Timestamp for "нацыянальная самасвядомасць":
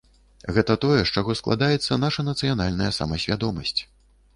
2.33-3.81